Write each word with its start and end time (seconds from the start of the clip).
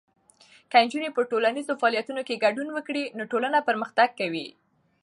که 0.69 0.77
نجونې 0.85 1.09
په 1.15 1.21
ټولنیزو 1.31 1.79
فعالیتونو 1.81 2.21
کې 2.27 2.41
ګډون 2.45 2.67
وکړي، 2.73 3.03
نو 3.17 3.23
ټولنه 3.31 3.57
پرمختګ 3.69 4.09
کوي. 4.19 4.47